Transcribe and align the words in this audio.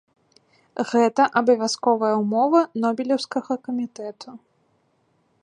Гэта 0.91 1.21
абавязковая 1.41 2.11
ўмова 2.23 2.59
нобелеўскага 2.87 3.53
камітэту. 3.69 4.29